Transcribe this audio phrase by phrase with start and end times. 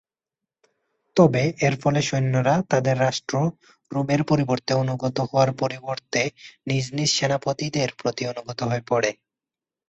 [1.17, 3.35] তবে, এর ফলে সৈন্যরা তাদের রাষ্ট্র
[3.91, 6.21] রোমের পরিবর্তে অনুগত হওয়ার পরিবর্তে
[6.67, 9.11] নিজ নিজ সেনাপতিদের প্রতি অনুগত হয়ে পড়ে।